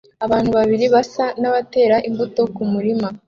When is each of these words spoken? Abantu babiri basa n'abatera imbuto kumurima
Abantu 0.25 0.49
babiri 0.57 0.85
basa 0.93 1.25
n'abatera 1.41 1.95
imbuto 2.07 2.41
kumurima 2.55 3.07